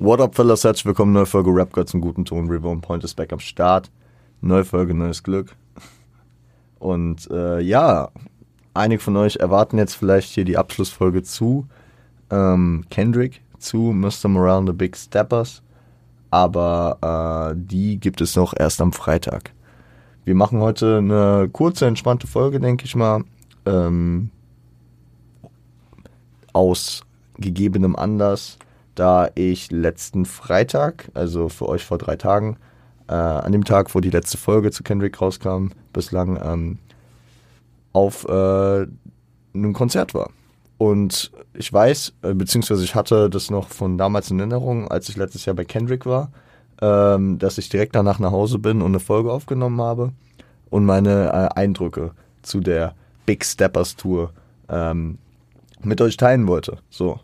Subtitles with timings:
[0.00, 0.62] What up, fellas?
[0.62, 2.48] Herzlich willkommen, neue Folge Rap Gott zum guten Ton.
[2.48, 3.90] Und Point ist back am Start.
[4.40, 5.56] Neue Folge, neues Glück.
[6.78, 8.08] Und äh, ja,
[8.74, 11.66] einige von euch erwarten jetzt vielleicht hier die Abschlussfolge zu
[12.30, 14.28] ähm, Kendrick, zu Mr.
[14.28, 15.62] Morale and the Big Steppers.
[16.30, 19.50] Aber äh, die gibt es noch erst am Freitag.
[20.24, 23.24] Wir machen heute eine kurze, entspannte Folge, denke ich mal.
[23.66, 24.30] Ähm,
[26.52, 27.02] aus
[27.36, 28.58] gegebenem Anlass,
[28.98, 32.56] da ich letzten Freitag, also für euch vor drei Tagen,
[33.08, 36.78] äh, an dem Tag, wo die letzte Folge zu Kendrick rauskam, bislang ähm,
[37.92, 38.86] auf äh,
[39.54, 40.30] einem Konzert war.
[40.78, 45.16] Und ich weiß, äh, beziehungsweise ich hatte das noch von damals in Erinnerung, als ich
[45.16, 46.30] letztes Jahr bei Kendrick war,
[46.80, 50.12] ähm, dass ich direkt danach nach Hause bin und eine Folge aufgenommen habe
[50.70, 52.94] und meine äh, Eindrücke zu der
[53.26, 54.32] Big Steppers Tour
[54.68, 55.18] ähm,
[55.82, 56.78] mit euch teilen wollte.
[56.90, 57.20] So.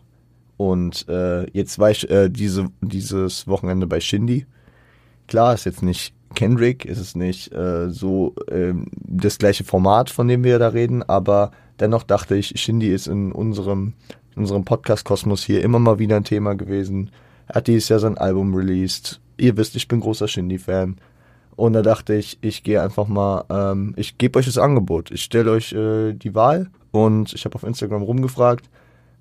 [0.57, 4.45] Und äh, jetzt war ich äh, diese, dieses Wochenende bei Shindy.
[5.27, 10.27] Klar, ist jetzt nicht Kendrick, ist es nicht äh, so äh, das gleiche Format, von
[10.27, 13.93] dem wir da reden, aber dennoch dachte ich, Shindy ist in unserem,
[14.35, 17.11] in unserem Podcast-Kosmos hier immer mal wieder ein Thema gewesen.
[17.47, 19.19] Er hat dieses Jahr sein Album released.
[19.37, 20.97] Ihr wisst, ich bin großer Shindy-Fan.
[21.55, 25.11] Und da dachte ich, ich gehe einfach mal, ähm, ich gebe euch das Angebot.
[25.11, 28.69] Ich stelle euch äh, die Wahl und ich habe auf Instagram rumgefragt.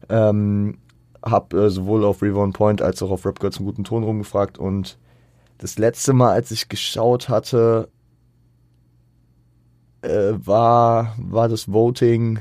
[0.09, 0.79] Ähm,
[1.25, 4.59] habe äh, sowohl auf Reborn Point als auch auf Rap Girl zum guten Ton rumgefragt
[4.59, 4.99] und
[5.59, 7.89] das letzte Mal, als ich geschaut hatte,
[10.03, 12.39] äh, war, war das Voting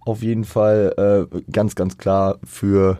[0.00, 2.98] auf jeden Fall äh, ganz, ganz klar für,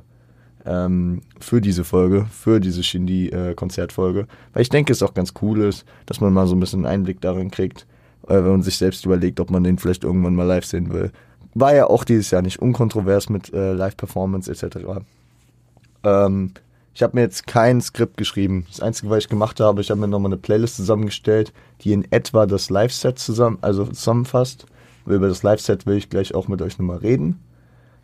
[0.64, 4.26] ähm, für diese Folge, für diese Shindy-Konzertfolge.
[4.52, 7.20] Weil ich denke, es auch ganz cool ist, dass man mal so ein bisschen Einblick
[7.20, 7.86] darin kriegt,
[8.26, 11.12] äh, wenn man sich selbst überlegt, ob man den vielleicht irgendwann mal live sehen will.
[11.54, 14.78] War ja auch dieses Jahr nicht unkontrovers mit äh, Live-Performance etc.
[16.02, 16.52] Ähm,
[16.94, 18.66] ich habe mir jetzt kein Skript geschrieben.
[18.70, 22.10] Das Einzige, was ich gemacht habe, ich habe mir nochmal eine Playlist zusammengestellt, die in
[22.12, 24.66] etwa das Live-Set zusammen, also zusammenfasst.
[25.06, 27.40] Über das Live-Set will ich gleich auch mit euch nochmal reden.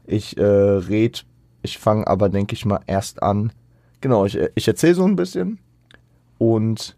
[0.07, 1.25] Ich äh, red,
[1.63, 3.53] ich fange aber, denke ich mal, erst an.
[4.01, 5.59] Genau, ich, ich erzähle so ein bisschen.
[6.39, 6.97] Und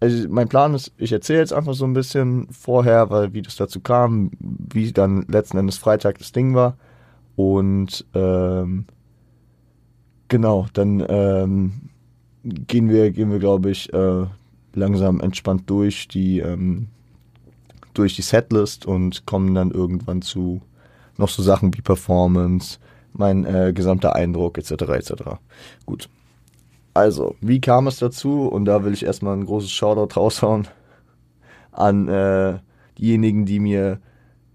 [0.00, 3.56] also mein Plan ist, ich erzähle jetzt einfach so ein bisschen vorher, weil wie das
[3.56, 6.76] dazu kam, wie dann letzten Endes Freitag das Ding war.
[7.36, 8.86] Und ähm,
[10.28, 11.90] genau, dann ähm,
[12.42, 14.24] gehen wir, gehen wir, glaube ich, äh,
[14.74, 16.88] langsam entspannt durch die ähm,
[17.92, 20.62] durch die Setlist und kommen dann irgendwann zu
[21.18, 22.78] noch so Sachen wie Performance,
[23.12, 24.70] mein äh, gesamter Eindruck etc.
[24.70, 25.12] etc.
[25.84, 26.08] Gut.
[26.94, 28.46] Also, wie kam es dazu?
[28.48, 30.68] Und da will ich erstmal ein großes Shoutout raushauen
[31.72, 32.58] an äh,
[32.98, 34.00] diejenigen, die mir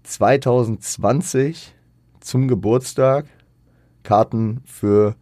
[0.02, 1.74] 2020
[2.20, 3.26] zum Geburtstag
[4.02, 5.16] Karten für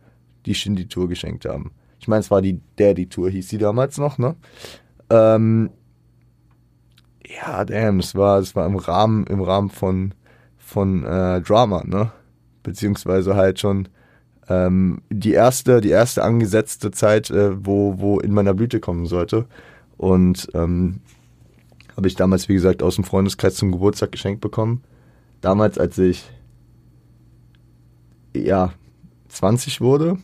[0.45, 1.73] die Shindy-Tour geschenkt haben.
[1.99, 4.37] Ich meine, es war die Daddy-Tour, hieß sie damals noch, ne?
[5.09, 5.71] Ähm,
[7.27, 10.13] ja, damn, es war, es war im Rahmen, im Rahmen von,
[10.59, 12.13] von äh, Drama, ne?
[12.63, 13.89] Beziehungsweise halt schon
[14.49, 19.47] ähm, die erste, die erste angesetzte Zeit, äh, wo, wo in meiner Blüte kommen sollte.
[19.97, 21.01] Und ähm,
[21.97, 24.83] habe ich damals, wie gesagt, aus dem Freundeskreis zum Geburtstag geschenkt bekommen.
[25.41, 26.25] Damals, als ich
[28.35, 28.73] ja
[29.29, 30.19] 20 wurde.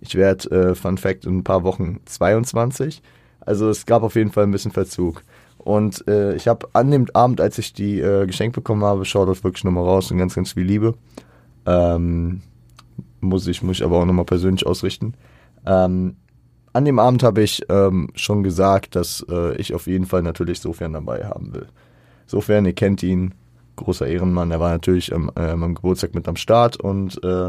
[0.00, 3.02] Ich werde, äh, Fun Fact, in ein paar Wochen 22.
[3.40, 5.22] Also es gab auf jeden Fall ein bisschen Verzug.
[5.58, 9.28] Und äh, ich habe an dem Abend, als ich die äh, geschenkt bekommen habe, schaut
[9.28, 10.94] das wirklich nochmal raus und ganz, ganz viel Liebe.
[11.64, 12.42] Ähm,
[13.20, 15.14] muss ich, muss aber auch nochmal persönlich ausrichten.
[15.66, 16.16] Ähm,
[16.72, 20.60] an dem Abend habe ich ähm, schon gesagt, dass äh, ich auf jeden Fall natürlich
[20.60, 21.66] Sofern dabei haben will.
[22.26, 23.34] Sofern, ihr kennt ihn,
[23.76, 27.46] großer Ehrenmann, er war natürlich am, äh, am Geburtstag mit am Start und äh,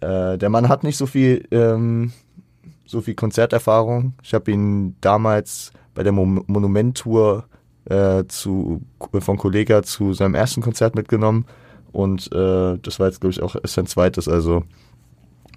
[0.00, 2.12] äh, der Mann hat nicht so viel, ähm,
[2.84, 4.14] so viel Konzerterfahrung.
[4.22, 7.44] Ich habe ihn damals bei der Mo Monument-Tour
[7.86, 8.82] äh, zu,
[9.20, 11.46] von Kollega zu seinem ersten Konzert mitgenommen
[11.92, 14.28] und äh, das war jetzt, glaube ich, auch sein zweites.
[14.28, 14.64] Also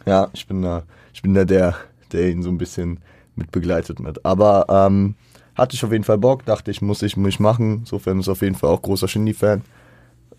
[0.06, 1.76] ja, ich bin da, ich bin da der,
[2.12, 3.00] der ihn so ein bisschen
[3.36, 4.26] mit begleitet mit.
[4.26, 5.16] Aber ähm,
[5.56, 7.80] hatte ich auf jeden Fall Bock, dachte ich, muss ich, muss ich machen.
[7.80, 9.62] Insofern ist auf jeden Fall auch großer Shindy-Fan.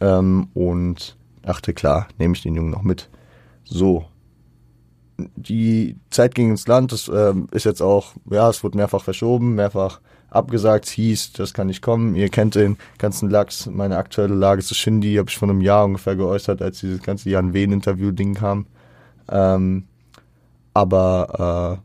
[0.01, 3.09] Ähm, und dachte, klar, nehme ich den Jungen noch mit.
[3.65, 4.05] So.
[5.19, 9.55] Die Zeit ging ins Land, das ähm, ist jetzt auch, ja, es wurde mehrfach verschoben,
[9.55, 10.01] mehrfach
[10.37, 12.15] abgesagt, hieß, das kann nicht kommen.
[12.15, 13.67] Ihr kennt den ganzen Lachs.
[13.67, 17.31] Meine aktuelle Lage zu Shindy habe ich vor einem Jahr ungefähr geäußert, als dieses ganze
[17.31, 18.67] Jan Wehn-Interview-Ding kam.
[19.29, 19.85] Ähm,
[20.75, 21.81] aber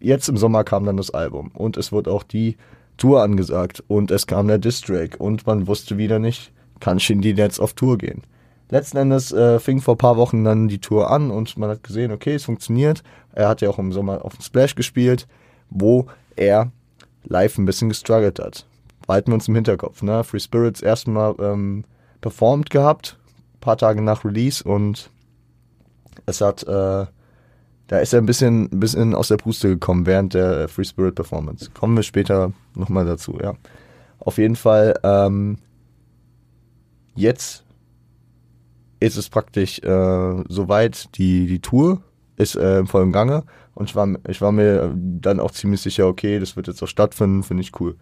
[0.00, 2.56] äh, jetzt im Sommer kam dann das Album und es wurde auch die
[2.96, 7.58] Tour angesagt und es kam der Distrack und man wusste wieder nicht, kann Shindy jetzt
[7.58, 8.22] auf Tour gehen.
[8.70, 11.82] Letzten Endes äh, fing vor ein paar Wochen dann die Tour an und man hat
[11.82, 13.02] gesehen, okay, es funktioniert.
[13.32, 15.26] Er hat ja auch im Sommer auf dem Splash gespielt,
[15.70, 16.70] wo er
[17.24, 18.66] live ein bisschen gestruggelt hat.
[19.08, 20.02] Halten wir uns im Hinterkopf.
[20.02, 20.24] Ne?
[20.24, 21.84] Free Spirits erstmal ähm,
[22.20, 23.18] performt gehabt,
[23.60, 25.10] paar Tage nach Release und
[26.26, 27.06] es hat, äh,
[27.86, 31.14] da ist er ein bisschen, ein bisschen aus der Puste gekommen während der Free Spirit
[31.14, 31.70] Performance.
[31.70, 33.54] Kommen wir später nochmal dazu, ja.
[34.20, 35.58] Auf jeden Fall, ähm,
[37.14, 37.64] jetzt
[39.00, 42.00] ist es praktisch äh, soweit, die, die Tour
[42.36, 43.44] ist äh, im vollen Gange
[43.74, 46.88] und ich war, ich war mir dann auch ziemlich sicher, okay, das wird jetzt auch
[46.88, 47.96] stattfinden, finde ich cool.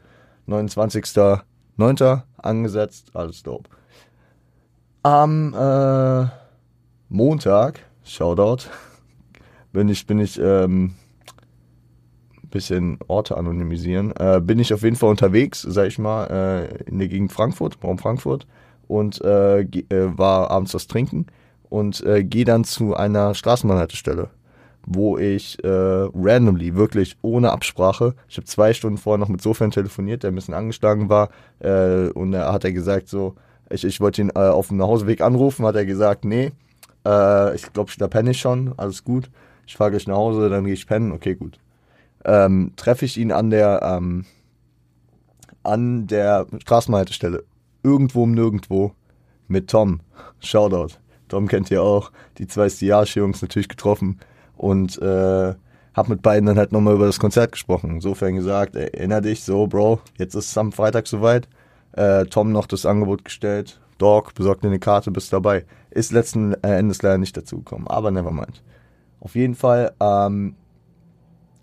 [0.48, 2.22] 29.09.
[2.36, 3.70] angesetzt, alles dope.
[5.02, 6.26] Am äh,
[7.08, 8.68] Montag, Shoutout,
[9.72, 10.94] bin ich, bin ich, ähm,
[12.50, 16.98] bisschen Orte anonymisieren, äh, bin ich auf jeden Fall unterwegs, sag ich mal, äh, in
[16.98, 18.46] der Gegend Frankfurt, Raum Frankfurt
[18.86, 21.26] und äh, äh, war abends was trinken
[21.72, 24.28] und äh, gehe dann zu einer Straßenbahnhaltestelle,
[24.84, 29.70] wo ich äh, randomly, wirklich ohne Absprache, ich habe zwei Stunden vorher noch mit Sofern
[29.70, 31.30] telefoniert, der ein bisschen angeschlagen war
[31.60, 33.36] äh, und da hat er gesagt so,
[33.70, 36.52] ich, ich wollte ihn äh, auf dem Nachhauseweg anrufen, hat er gesagt, nee,
[37.06, 39.30] äh, ich glaube, da penne ich schon, alles gut,
[39.66, 41.58] ich fahre gleich nach Hause, dann gehe ich pennen, okay, gut.
[42.26, 44.26] Ähm, treffe ich ihn an der ähm,
[45.62, 47.44] an der Straßenbahnhaltestelle
[47.82, 48.92] irgendwo um nirgendwo
[49.48, 50.00] mit Tom.
[50.38, 51.01] Shoutout.
[51.32, 52.12] Tom kennt ihr auch.
[52.36, 54.20] Die zwei Stiage-Jungs natürlich getroffen
[54.54, 55.54] und äh,
[55.94, 57.92] hab mit beiden dann halt nochmal über das Konzert gesprochen.
[57.92, 61.48] Insofern gesagt, erinner dich, so, Bro, jetzt ist es am Freitag soweit.
[61.92, 63.80] Äh, Tom noch das Angebot gestellt.
[63.96, 65.64] Dog, besorgt dir eine Karte, bist dabei.
[65.88, 68.62] Ist letzten Endes leider nicht dazu gekommen, aber nevermind.
[69.18, 70.54] Auf jeden Fall, ähm,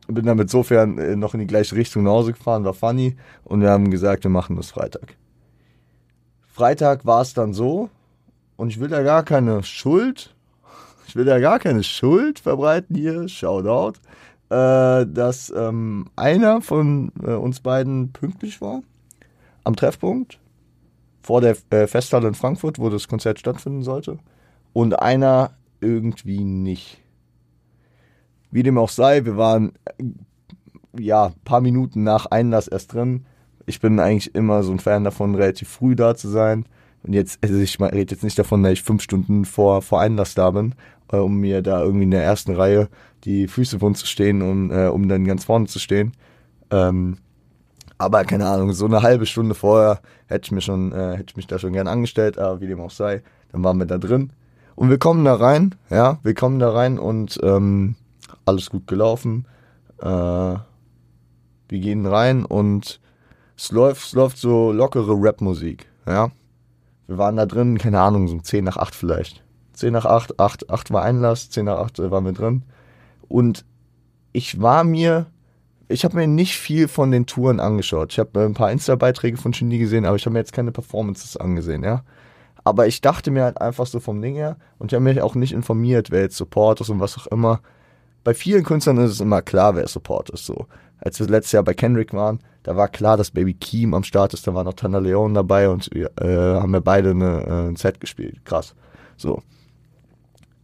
[0.08, 3.62] bin dann insofern äh, noch in die gleiche Richtung nach Hause gefahren, war funny und
[3.62, 5.16] wir haben gesagt, wir machen das Freitag.
[6.48, 7.92] Freitag war es dann so,
[8.60, 10.36] und ich will da gar keine Schuld,
[11.08, 14.00] ich will da gar keine Schuld verbreiten hier, Shoutout,
[14.50, 18.82] äh, dass ähm, einer von äh, uns beiden pünktlich war
[19.64, 20.40] am Treffpunkt
[21.22, 24.20] vor der äh, Festhalle in Frankfurt, wo das Konzert stattfinden sollte,
[24.74, 26.98] und einer irgendwie nicht.
[28.52, 33.26] Wie dem auch sei, wir waren äh, ja paar Minuten nach Einlass erst drin
[33.70, 36.66] ich bin eigentlich immer so ein Fan davon, relativ früh da zu sein.
[37.04, 40.36] Und jetzt, also ich rede jetzt nicht davon, dass ich fünf Stunden vor, vor Einlass
[40.36, 40.76] da bin,
[41.12, 42.90] äh, um mir da irgendwie in der ersten Reihe
[43.24, 46.14] die Füße wund zu stehen und äh, um dann ganz vorne zu stehen.
[46.72, 47.18] Ähm,
[47.98, 51.38] aber keine Ahnung, so eine halbe Stunde vorher hätte ich mir schon, äh, hätte ich
[51.38, 53.22] mich da schon gern angestellt, aber wie dem auch sei,
[53.52, 54.32] dann waren wir da drin.
[54.76, 57.96] Und wir kommen da rein, ja, wir kommen da rein und ähm,
[58.46, 59.46] alles gut gelaufen.
[60.02, 63.02] Äh, wir gehen rein und
[63.58, 66.32] es läuft, es läuft so lockere Rap-Musik, ja.
[67.10, 69.44] Wir waren da drin, keine Ahnung, so 10 nach 8 vielleicht.
[69.74, 72.62] 10 nach 8, 8, 8 war Einlass, 10 nach 8 äh, waren wir drin.
[73.28, 73.66] Und
[74.32, 75.26] ich war mir,
[75.88, 78.12] ich habe mir nicht viel von den Touren angeschaut.
[78.12, 80.72] Ich habe äh, ein paar Insta-Beiträge von Shindy gesehen, aber ich habe mir jetzt keine
[80.72, 82.04] Performances angesehen, ja.
[82.64, 85.34] Aber ich dachte mir halt einfach so vom Ding her und ich habe mich auch
[85.34, 87.62] nicht informiert, wer jetzt Support ist und was auch immer.
[88.24, 90.68] Bei vielen Künstlern ist es immer klar, wer Support ist, so.
[91.02, 94.34] Als wir letztes Jahr bei Kendrick waren, da war klar, dass Baby Keem am Start
[94.34, 97.70] ist, da war noch Tana Leon dabei und wir äh, haben wir beide eine, äh,
[97.70, 98.44] ein Set gespielt.
[98.44, 98.76] Krass.
[99.16, 99.42] So.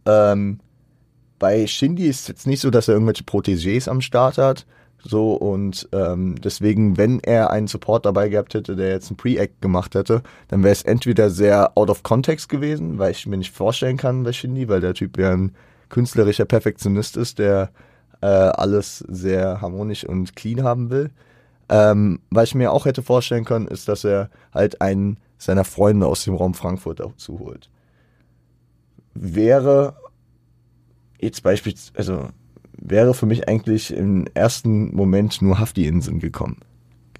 [0.04, 0.60] Ähm,
[1.38, 4.66] bei Shindy ist es jetzt nicht so, dass er irgendwelche Protégés am Start hat.
[5.02, 9.62] So, und ähm, deswegen, wenn er einen Support dabei gehabt hätte, der jetzt einen Pre-Act
[9.62, 13.54] gemacht hätte, dann wäre es entweder sehr out of context gewesen, weil ich mir nicht
[13.54, 15.54] vorstellen kann bei Shindy, weil der Typ ja ein
[15.88, 17.70] künstlerischer Perfektionist ist, der
[18.20, 21.10] äh, alles sehr harmonisch und clean haben will.
[21.68, 26.06] Ähm, was ich mir auch hätte vorstellen können, ist, dass er halt einen seiner Freunde
[26.06, 27.68] aus dem Raum Frankfurt dazu holt.
[29.14, 29.96] Wäre
[31.20, 32.28] jetzt beispielsweise, also
[32.72, 36.58] wäre für mich eigentlich im ersten Moment nur Hafti in den Sinn gekommen.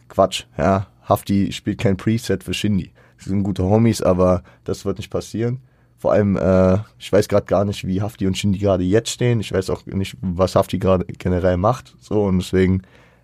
[0.08, 0.88] Quatsch, ja.
[1.02, 2.92] Hafti spielt kein Preset für Shindy.
[3.18, 5.61] Sie sind gute Homies, aber das wird nicht passieren.
[5.99, 9.41] Vor allem, äh, ich weiß gerade gar nicht, wie Hafti und Shindy gerade jetzt stehen.
[9.41, 11.95] Ich weiß auch nicht, was Hafti gerade generell macht.
[12.00, 12.83] So, und deswegen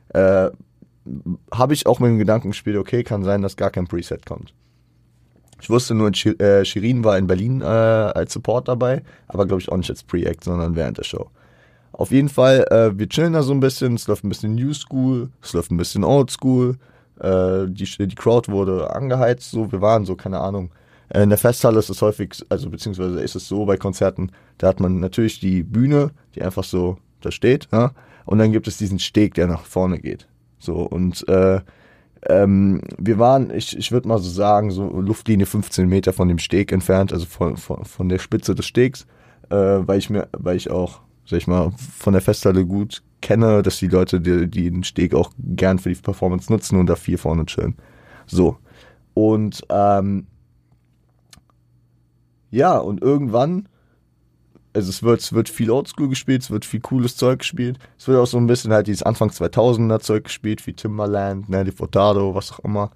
[0.09, 0.51] äh,
[1.53, 4.55] habe ich auch mit dem Gedanken gespielt, okay, kann sein, dass gar kein Preset kommt.
[5.61, 9.71] Ich wusste nur, äh, Shirin war in Berlin äh, als Support dabei, aber glaube ich
[9.71, 11.31] auch nicht als Pre-Act, sondern während der Show.
[11.93, 14.73] Auf jeden Fall, äh, wir chillen da so ein bisschen, es läuft ein bisschen New
[14.73, 16.79] School, es läuft ein bisschen Old School,
[17.21, 20.73] äh, die, die Crowd wurde angeheizt, so, wir waren so, keine Ahnung.
[21.13, 24.69] Äh, in der Festhalle ist es häufig, also beziehungsweise ist es so bei Konzerten, da
[24.69, 27.93] hat man natürlich die Bühne, die einfach so da steht, ja?
[28.25, 30.29] und dann gibt es diesen Steg, der nach vorne geht.
[30.59, 31.61] So, und äh,
[32.29, 36.39] ähm, wir waren, ich, ich würde mal so sagen, so Luftlinie 15 Meter von dem
[36.39, 39.07] Steg entfernt, also von, von, von der Spitze des Stegs,
[39.51, 43.63] äh, weil ich mir, weil ich auch sag ich mal, von der Festhalle gut kenne,
[43.63, 46.97] dass die Leute, die, die den Steg auch gern für die Performance nutzen und da
[46.97, 47.77] viel vorne chillen.
[48.27, 48.57] So.
[49.15, 50.27] Und ähm,
[52.53, 53.67] ja, und irgendwann,
[54.75, 57.79] also es wird, es wird viel Oldschool gespielt, es wird viel cooles Zeug gespielt.
[57.99, 61.73] Es wird auch so ein bisschen halt dieses Anfang 2000er Zeug gespielt, wie Timberland, Nelly
[61.73, 62.91] Furtado, was auch immer.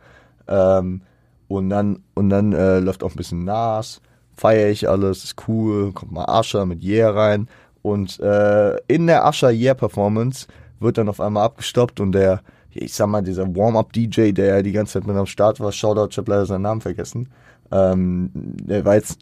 [0.46, 1.00] Ähm,
[1.48, 4.00] und dann, und dann äh, läuft auch ein bisschen Nas,
[4.36, 7.48] feiere ich alles, ist cool, kommt mal Asher mit Yeah rein.
[7.80, 10.46] Und äh, in der Asher Yeah Performance
[10.80, 14.94] wird dann auf einmal abgestoppt und der, ich sag mal, dieser Warm-Up-DJ, der die ganze
[14.94, 17.30] Zeit mit am Start war, Shoutout, ich hab leider seinen Namen vergessen,
[17.70, 19.18] ähm, der war jetzt,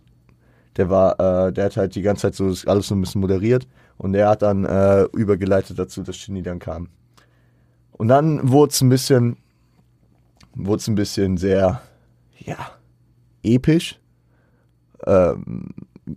[0.76, 3.66] der war, äh, der hat halt die ganze Zeit so alles so ein bisschen moderiert
[3.96, 6.88] und der hat dann äh, übergeleitet dazu, dass Shinny dann kam.
[7.92, 9.36] Und dann wurde es ein bisschen,
[10.54, 11.80] wurde es ein bisschen sehr,
[12.38, 12.70] ja,
[13.42, 14.00] episch.
[15.06, 15.68] Ähm,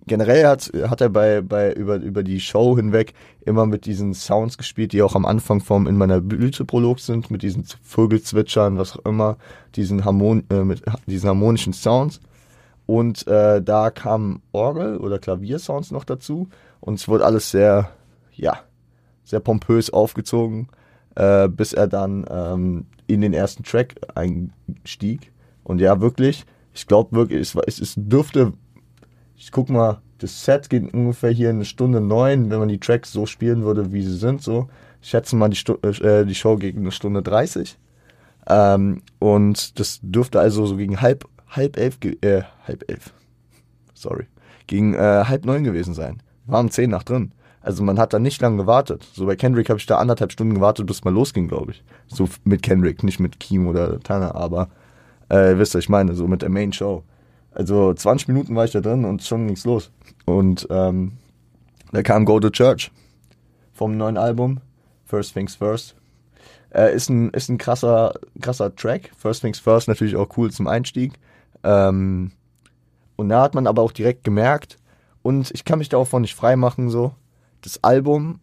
[0.05, 3.13] generell hat, hat er bei, bei über, über die Show hinweg
[3.45, 7.31] immer mit diesen Sounds gespielt, die auch am Anfang vom In meiner Blüte Prolog sind,
[7.31, 9.37] mit diesen Vögelzwitschern, was auch immer,
[9.75, 12.19] diesen, Harmon äh, mit diesen harmonischen Sounds.
[12.88, 17.91] Und äh, da kamen Orgel- oder Klaviersounds noch dazu und es wurde alles sehr,
[18.34, 18.62] ja,
[19.24, 20.70] sehr pompös aufgezogen,
[21.15, 25.32] äh, bis er dann ähm, in den ersten Track einstieg.
[25.63, 28.53] Und ja, wirklich, ich glaube wirklich, es, es, es dürfte
[29.39, 33.12] ich guck mal, das Set geht ungefähr hier eine Stunde neun, wenn man die Tracks
[33.12, 34.41] so spielen würde, wie sie sind.
[34.41, 34.67] So,
[35.00, 37.77] ich schätze mal, die, Stu äh, die Show gegen eine Stunde dreißig.
[38.50, 43.13] Ähm, und das dürfte also so gegen halb, halb elf, äh, halb elf,
[43.94, 44.25] sorry,
[44.68, 46.22] gegen äh, halb neun gewesen sein.
[46.46, 47.32] Wir waren zehn nach drin.
[47.62, 49.06] Also man hat da nicht lange gewartet.
[49.13, 51.84] So bei Kendrick habe ich da anderthalb Stunden gewartet, bis es mal losging, glaube ich.
[52.08, 54.70] So mit Kendrick, nicht mit Keem oder Tanner, aber
[55.27, 57.04] äh, wisst ihr, ich meine, so mit der Main Show.
[57.51, 59.92] Also 20 Minuten war ich da drin und schon ging's los.
[60.25, 61.13] Und ähm,
[61.92, 62.92] da kam Go to Church
[63.74, 64.60] vom neuen Album,
[65.06, 65.96] First Things First.
[66.74, 69.12] Äh, ist ein, ist ein krasser, krasser Track.
[69.18, 71.13] First Things First natürlich auch cool zum Einstieg.
[71.63, 72.31] Ähm,
[73.15, 74.77] und da hat man aber auch direkt gemerkt,
[75.23, 77.13] und ich kann mich da auch von nicht frei machen, so,
[77.61, 78.39] das Album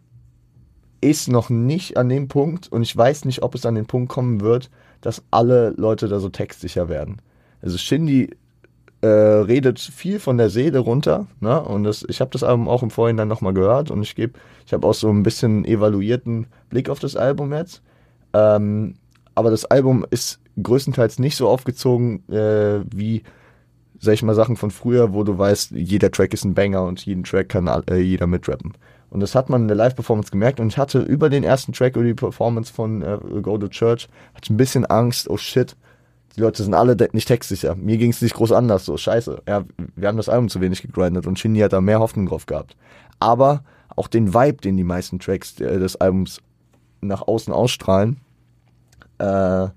[1.01, 4.09] ist noch nicht an dem Punkt und ich weiß nicht, ob es an den Punkt
[4.09, 4.69] kommen wird,
[5.01, 7.21] dass alle Leute da so textsicher werden.
[7.61, 8.29] Also Shindy
[9.01, 11.27] äh, redet viel von der Seele runter.
[11.39, 11.61] Ne?
[11.61, 14.73] Und das, ich habe das Album auch im Vorhinein nochmal gehört und ich gebe, ich
[14.73, 17.81] habe auch so ein bisschen evaluierten Blick auf das Album jetzt.
[18.33, 18.95] Ähm,
[19.35, 23.23] aber das Album ist größtenteils nicht so aufgezogen äh, wie,
[23.99, 27.05] sag ich mal, Sachen von früher, wo du weißt, jeder Track ist ein Banger und
[27.05, 28.73] jeden Track kann äh, jeder mitrappen.
[29.09, 31.95] Und das hat man in der Live-Performance gemerkt und ich hatte über den ersten Track,
[31.95, 35.75] über die Performance von äh, Go to Church, hatte ich ein bisschen Angst, oh shit,
[36.35, 37.75] die Leute sind alle nicht textsicher.
[37.75, 39.43] Mir ging es nicht groß anders, so scheiße.
[39.47, 39.63] Ja,
[39.95, 42.75] wir haben das Album zu wenig gegrindet und Shindy hat da mehr Hoffnung drauf gehabt.
[43.19, 43.63] Aber
[43.95, 46.41] auch den Vibe, den die meisten Tracks äh, des Albums
[46.99, 48.17] nach außen ausstrahlen,
[49.19, 49.67] äh,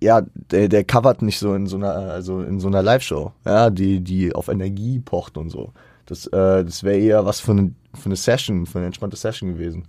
[0.00, 3.70] ja, der, der covert nicht so in so einer, also in so einer Live-Show, ja,
[3.70, 5.72] die, die auf Energie pocht und so.
[6.06, 9.52] Das, äh, das wäre eher was für eine, für eine Session, für eine entspannte Session
[9.52, 9.86] gewesen.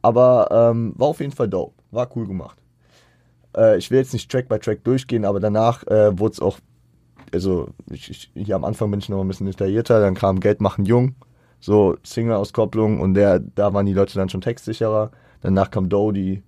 [0.00, 1.74] Aber ähm, war auf jeden Fall dope.
[1.90, 2.58] War cool gemacht.
[3.56, 6.58] Äh, ich will jetzt nicht Track by Track durchgehen, aber danach äh, wurde es auch,
[7.32, 10.60] also ich, ich, hier am Anfang bin ich noch ein bisschen detaillierter, dann kam Geld
[10.60, 11.14] machen jung,
[11.60, 15.10] so Single-Auskopplung und der, da waren die Leute dann schon textsicherer.
[15.42, 16.42] Danach kam Dodie,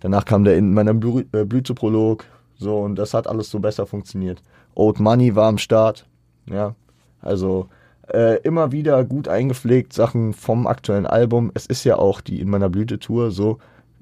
[0.00, 2.24] danach kam der in meinem Blü äh, Blüteprolog,
[2.60, 4.42] so und das hat alles so besser funktioniert.
[4.74, 6.06] Old Money war am Start,
[6.46, 6.74] ja,
[7.20, 7.68] also
[8.12, 11.50] äh, immer wieder gut eingepflegt Sachen vom aktuellen Album.
[11.54, 13.58] Es ist ja auch die in meiner Blütetour so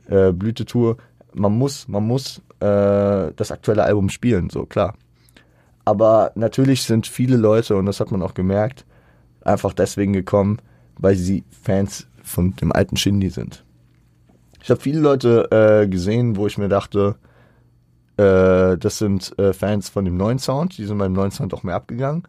[0.09, 0.97] äh, Blütetour.
[1.35, 4.95] Man muss, man muss äh, das aktuelle Album spielen, so klar.
[5.85, 8.85] Aber natürlich sind viele Leute, und das hat man auch gemerkt,
[9.43, 10.59] einfach deswegen gekommen,
[10.99, 13.65] weil sie Fans von dem alten Shindy sind.
[14.63, 17.17] Ich habe viele Leute äh, gesehen, wo ich mir dachte,
[18.19, 21.63] äh, das sind äh, Fans von dem neuen Sound, die sind beim neuen Sound auch
[21.63, 22.25] mehr abgegangen.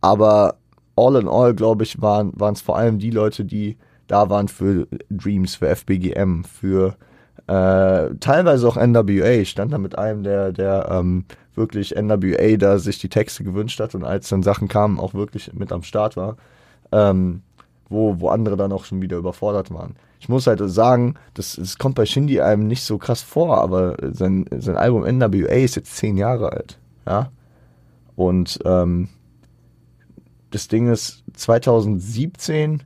[0.00, 0.56] Aber
[0.96, 4.86] all in all, glaube ich, waren es vor allem die Leute, die da waren für
[5.10, 6.96] Dreams, für FBGM, für
[7.46, 9.40] äh, teilweise auch NWA.
[9.40, 11.24] Ich stand da mit einem, der, der ähm,
[11.54, 15.52] wirklich NWA da sich die Texte gewünscht hat und als dann Sachen kamen, auch wirklich
[15.52, 16.36] mit am Start war,
[16.92, 17.42] ähm,
[17.88, 19.96] wo, wo andere dann auch schon wieder überfordert waren.
[20.20, 23.96] Ich muss halt sagen, das, das kommt bei Shindy einem nicht so krass vor, aber
[24.12, 26.78] sein, sein Album NWA ist jetzt zehn Jahre alt.
[27.06, 27.30] Ja.
[28.16, 29.08] Und ähm,
[30.50, 32.82] das Ding ist 2017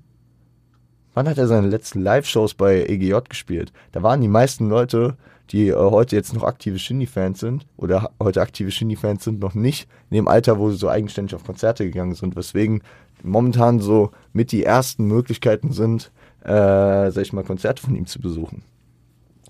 [1.18, 3.72] Wann hat er seine letzten Live-Shows bei EGJ gespielt?
[3.90, 5.16] Da waren die meisten Leute,
[5.50, 9.88] die äh, heute jetzt noch aktive Shindy-Fans sind oder heute aktive Shindy-Fans sind, noch nicht
[10.10, 12.82] in dem Alter, wo sie so eigenständig auf Konzerte gegangen sind, weswegen
[13.22, 16.10] momentan so mit die ersten Möglichkeiten sind,
[16.44, 18.62] äh, sag ich mal, Konzerte von ihm zu besuchen.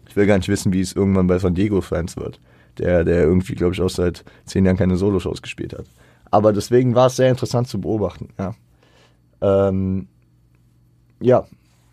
[0.08, 2.40] Ich will gar nicht wissen, wie es irgendwann bei San Diego-Fans wird,
[2.78, 5.86] der, der irgendwie, glaube ich, auch seit zehn Jahren keine Soloshows gespielt hat.
[6.30, 8.54] Aber deswegen war es sehr interessant zu beobachten, ja.
[9.40, 10.08] Ähm,
[11.20, 11.46] ja,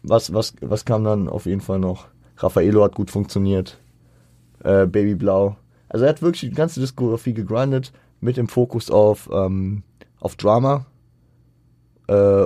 [0.03, 2.07] was, was, was kam dann auf jeden Fall noch?
[2.37, 3.79] Raffaello hat gut funktioniert.
[4.63, 5.57] Äh, Baby Blau.
[5.89, 9.83] Also er hat wirklich die ganze Diskografie gegrindet mit dem Fokus auf, ähm,
[10.19, 10.85] auf Drama.
[12.07, 12.45] Äh,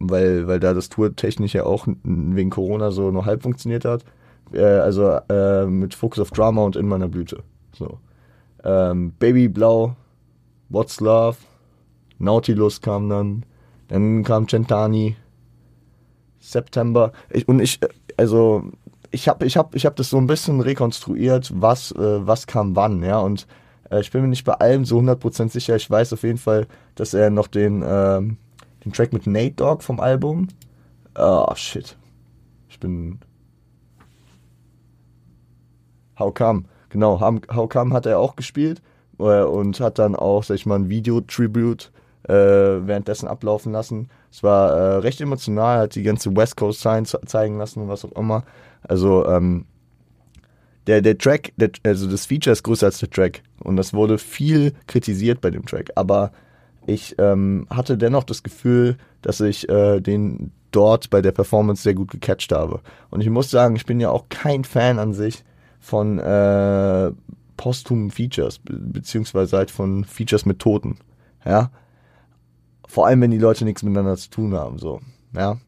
[0.00, 4.04] weil, weil da das Tour technisch ja auch wegen Corona so nur halb funktioniert hat.
[4.52, 7.42] Äh, also äh, mit Fokus auf Drama und in meiner Blüte.
[7.72, 7.98] So.
[8.64, 9.96] Ähm, Baby Blau,
[10.68, 11.38] What's Love,
[12.18, 13.44] Nautilus kam dann,
[13.88, 15.16] dann kam Centani,
[16.38, 17.12] September.
[17.30, 17.80] Ich, und ich,
[18.16, 18.64] also
[19.10, 22.76] ich habe ich hab, ich hab das so ein bisschen rekonstruiert, was, äh, was kam
[22.76, 23.18] wann, ja.
[23.18, 23.46] Und
[23.90, 25.76] äh, ich bin mir nicht bei allem so 100% sicher.
[25.76, 28.20] Ich weiß auf jeden Fall, dass er noch den, äh,
[28.84, 30.48] den Track mit Nate Dogg vom Album.
[31.14, 31.96] Ah, oh, shit.
[32.68, 33.18] Ich bin.
[36.18, 36.64] How Come?
[36.90, 38.82] Genau, How Come hat er auch gespielt
[39.18, 41.92] äh, und hat dann auch, sag ich mal, ein Video-Tribute
[42.24, 44.08] äh, währenddessen ablaufen lassen.
[44.30, 48.04] Es war äh, recht emotional, hat die ganze West Coast Sign zeigen lassen und was
[48.04, 48.44] auch immer.
[48.82, 49.66] Also, ähm,
[50.88, 53.42] der, der Track, der, also das Feature ist größer als der Track.
[53.62, 55.90] Und das wurde viel kritisiert bei dem Track.
[55.96, 56.32] Aber
[56.88, 61.94] ich ähm, hatte dennoch das Gefühl, dass ich äh, den dort bei der Performance sehr
[61.94, 62.80] gut gecatcht habe.
[63.10, 65.44] Und ich muss sagen, ich bin ja auch kein Fan an sich
[65.80, 67.12] von äh,
[67.56, 70.98] posthumen Features, be beziehungsweise halt von Features mit Toten.
[71.44, 71.70] Ja,
[72.88, 75.00] vor allem, wenn die Leute nichts miteinander zu tun haben, so.
[75.34, 75.58] Ja.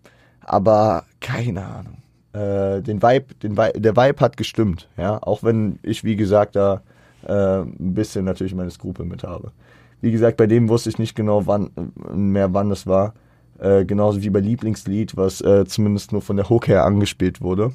[0.40, 1.98] Aber keine Ahnung.
[2.32, 5.22] Äh, den Vibe, den Vibe, der Vibe hat gestimmt, ja.
[5.22, 6.82] Auch wenn ich, wie gesagt, da
[7.26, 9.52] äh, ein bisschen natürlich meine Skrupel mit habe.
[10.00, 11.70] Wie gesagt, bei dem wusste ich nicht genau wann,
[12.12, 13.14] mehr wann das war.
[13.58, 17.72] Äh, genauso wie bei Lieblingslied, was äh, zumindest nur von der Hook her angespielt wurde.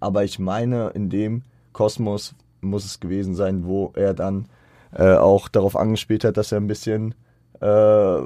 [0.00, 4.46] Aber ich meine, in dem Kosmos muss es gewesen sein, wo er dann
[4.92, 7.14] äh, auch darauf angespielt hat, dass er ein bisschen
[7.60, 8.20] äh,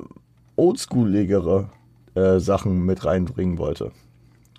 [0.57, 1.68] oldschooligere
[2.14, 3.92] äh, Sachen mit reinbringen wollte.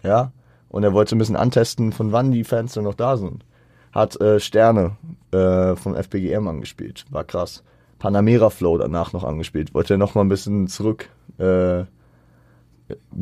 [0.04, 0.32] Ja,
[0.70, 3.43] und er wollte ein bisschen antesten, von wann die Fans dann noch da sind.
[3.91, 4.97] Hat äh, Sterne
[5.32, 7.63] äh, von FPGM angespielt, war krass.
[8.00, 11.86] Panamera Flow danach noch angespielt, wollte er noch mal ein bisschen zurück äh,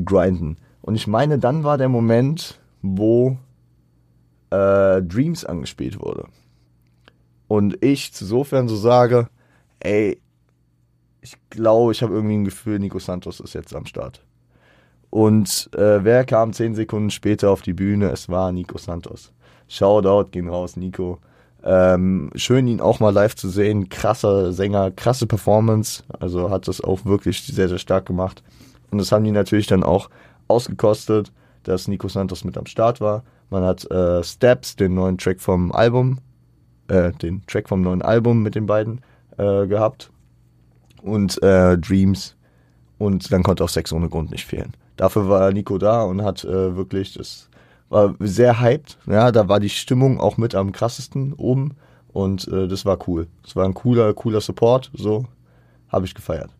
[0.03, 0.57] grinden.
[0.81, 3.37] Und ich meine, dann war der Moment, wo
[4.49, 6.27] äh, Dreams angespielt wurde.
[7.47, 9.29] Und ich insofern so sage,
[9.79, 10.21] ey,
[11.21, 14.23] ich glaube, ich habe irgendwie ein Gefühl, Nico Santos ist jetzt am Start.
[15.09, 18.09] Und äh, wer kam zehn Sekunden später auf die Bühne?
[18.09, 19.31] Es war Nico Santos.
[19.67, 21.19] Shoutout, gehen raus, Nico.
[21.63, 23.89] Ähm, schön, ihn auch mal live zu sehen.
[23.89, 26.03] Krasser Sänger, krasse Performance.
[26.19, 28.43] Also hat das auch wirklich sehr, sehr stark gemacht.
[28.91, 30.09] Und das haben die natürlich dann auch
[30.47, 31.31] ausgekostet,
[31.63, 33.23] dass Nico Santos mit am Start war.
[33.49, 36.19] Man hat äh, Steps, den neuen Track vom Album,
[36.87, 39.01] äh, den Track vom neuen Album mit den beiden
[39.37, 40.11] äh, gehabt
[41.01, 42.35] und äh, Dreams.
[42.97, 44.73] Und dann konnte auch Sex ohne Grund nicht fehlen.
[44.97, 47.49] Dafür war Nico da und hat äh, wirklich, das
[47.95, 48.97] war sehr hyped.
[49.07, 51.75] Ja, da war die Stimmung auch mit am krassesten oben.
[52.09, 53.27] Und äh, das war cool.
[53.43, 54.91] Das war ein cooler, cooler Support.
[54.93, 55.25] So
[55.87, 56.51] habe ich gefeiert.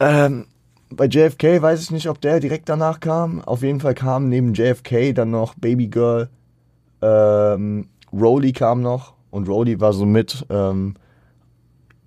[0.00, 0.46] Ähm,
[0.88, 3.42] bei JFK weiß ich nicht, ob der direkt danach kam.
[3.42, 6.30] Auf jeden Fall kam neben JFK dann noch Baby Girl.
[7.02, 9.14] Ähm, Rowley kam noch.
[9.30, 10.94] Und Rowley war so mit ähm,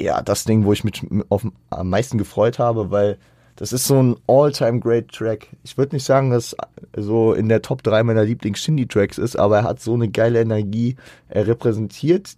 [0.02, 3.18] ja, das Ding, wo ich mich auf, am meisten gefreut habe, weil
[3.56, 5.48] das ist so ein all-time great Track.
[5.64, 6.56] Ich würde nicht sagen, dass
[6.96, 10.96] so in der Top 3 meiner Lieblings-Shindy-Tracks ist, aber er hat so eine geile Energie.
[11.30, 12.36] Er repräsentiert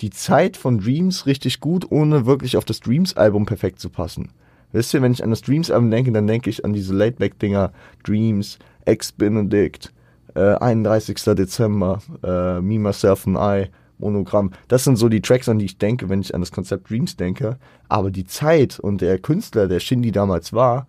[0.00, 4.30] die Zeit von Dreams richtig gut, ohne wirklich auf das Dreams-Album perfekt zu passen.
[4.72, 7.72] Wisst ihr, wenn ich an das Dreams-Album denke, dann denke ich an diese Laidback-Dinger,
[8.04, 9.92] Dreams, Ex-Benedict,
[10.34, 11.34] äh, 31.
[11.34, 14.52] Dezember, äh, Me, Myself and I, Monogramm.
[14.68, 17.16] Das sind so die Tracks, an die ich denke, wenn ich an das Konzept Dreams
[17.16, 17.58] denke.
[17.88, 20.86] Aber die Zeit und der Künstler, der Shindy damals war,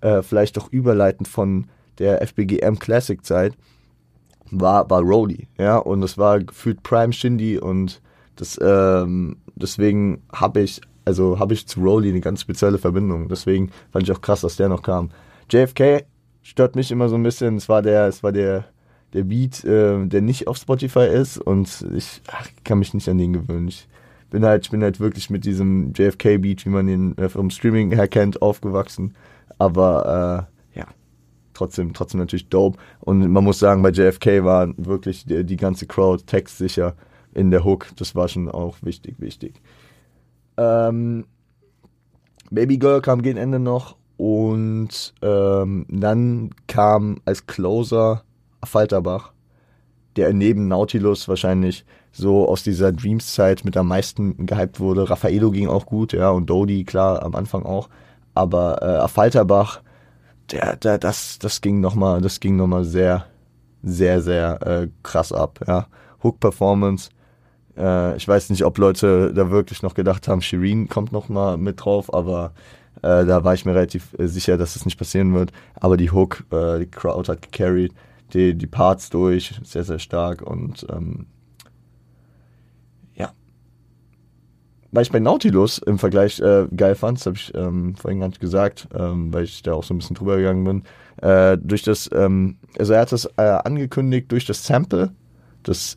[0.00, 1.66] äh, vielleicht auch überleitend von
[1.98, 3.54] der FBGM Classic Zeit,
[4.50, 8.00] war, war Rowley, ja, und das war gefühlt Prime Shindy und
[8.36, 13.28] das, ähm, deswegen habe ich, also habe ich zu Rowley eine ganz spezielle Verbindung.
[13.28, 15.10] Deswegen fand ich auch krass, dass der noch kam.
[15.50, 16.04] JFK
[16.42, 17.56] stört mich immer so ein bisschen.
[17.56, 18.64] Es war der, es war der
[19.14, 23.18] der Beat, äh, der nicht auf Spotify ist und ich ach, kann mich nicht an
[23.18, 23.68] den gewöhnen.
[23.68, 23.88] Ich
[24.30, 27.92] bin halt, ich bin halt wirklich mit diesem JFK-Beat, wie man ihn äh, vom Streaming
[27.92, 29.14] her kennt, aufgewachsen.
[29.58, 30.86] Aber äh, ja,
[31.54, 32.78] trotzdem, trotzdem natürlich dope.
[33.00, 36.96] Und man muss sagen, bei JFK war wirklich die, die ganze Crowd textsicher
[37.32, 37.86] in der Hook.
[37.96, 39.62] Das war schon auch wichtig, wichtig.
[40.56, 41.26] Ähm,
[42.50, 48.24] Baby Girl kam gegen Ende noch und ähm, dann kam als Closer
[48.66, 49.32] Falterbach,
[50.16, 55.10] der neben Nautilus wahrscheinlich so aus dieser Dreams-Zeit mit am meisten gehypt wurde.
[55.10, 57.88] Raffaello ging auch gut, ja, und Dodi, klar, am Anfang auch.
[58.34, 59.80] Aber äh, Falterbach,
[60.52, 63.26] der, der, das, das ging nochmal, das sehr,
[63.82, 65.86] sehr, sehr äh, krass ab, ja.
[66.22, 67.10] Hook-Performance.
[67.76, 71.84] Äh, ich weiß nicht, ob Leute da wirklich noch gedacht haben, Shireen kommt nochmal mit
[71.84, 72.52] drauf, aber
[73.02, 75.52] äh, da war ich mir relativ äh, sicher, dass das nicht passieren wird.
[75.74, 77.92] Aber die Hook, äh, die Crowd hat gecarried,
[78.34, 81.26] die, die Parts durch, sehr, sehr stark und ähm,
[83.14, 83.32] ja.
[84.90, 88.28] Weil ich bei Nautilus im Vergleich äh, geil fand, das habe ich ähm, vorhin gar
[88.28, 90.82] nicht gesagt, ähm, weil ich da auch so ein bisschen drüber gegangen bin.
[91.22, 95.12] Äh, durch das, ähm, also er hat das äh, angekündigt durch das Sample,
[95.62, 95.96] das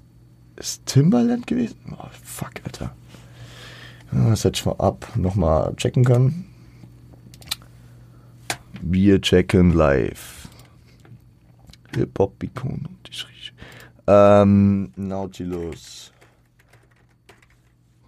[0.56, 1.78] ist Timberland gewesen?
[1.92, 2.96] Oh, fuck, Alter.
[4.12, 6.46] Das hätte ich vorab nochmal checken können.
[8.82, 10.37] Wir checken live.
[11.98, 13.54] Hip-Hop-Ikon und ich rieche.
[14.08, 16.12] Ähm, Nautilus.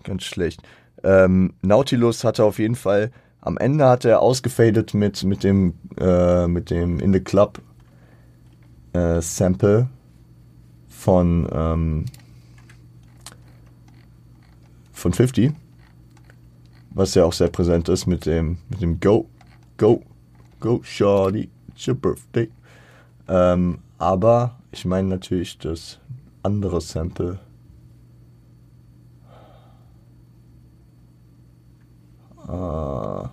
[0.03, 0.61] Ganz schlecht.
[1.03, 6.47] Ähm, Nautilus hatte auf jeden Fall, am Ende hat er ausgefadet mit, mit dem, äh,
[6.47, 7.61] mit dem In the Club
[8.93, 9.89] äh, Sample
[10.87, 12.05] von, ähm,
[14.91, 15.53] von 50,
[16.91, 19.29] was ja auch sehr präsent ist mit dem, mit dem Go,
[19.77, 20.01] Go,
[20.59, 22.49] Go, Shorty, it's your birthday.
[23.29, 25.99] Ähm, aber ich meine natürlich das
[26.41, 27.39] andere Sample.
[32.47, 33.27] Uh,